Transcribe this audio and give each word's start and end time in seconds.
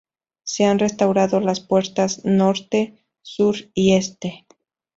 Se 0.41 0.63
han 0.65 0.79
restaurado 0.79 1.39
las 1.39 1.59
puertas 1.59 2.25
norte, 2.25 3.05
sur 3.21 3.55
y 3.75 3.93
este. 3.93 4.47